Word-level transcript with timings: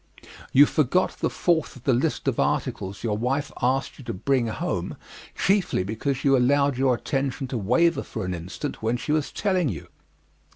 You 0.51 0.65
forgot 0.65 1.17
the 1.17 1.29
fourth 1.29 1.75
of 1.75 1.83
the 1.83 1.93
list 1.93 2.27
of 2.27 2.39
articles 2.39 3.03
your 3.03 3.15
wife 3.19 3.51
asked 3.61 3.99
you 3.99 4.05
to 4.05 4.13
bring 4.15 4.47
home 4.47 4.97
chiefly 5.37 5.83
because 5.83 6.23
you 6.23 6.35
allowed 6.35 6.75
your 6.75 6.95
attention 6.95 7.47
to 7.49 7.57
waver 7.59 8.01
for 8.01 8.25
an 8.25 8.33
instant 8.33 8.81
when 8.81 8.97
she 8.97 9.11
was 9.11 9.31
telling 9.31 9.69
you. 9.69 9.89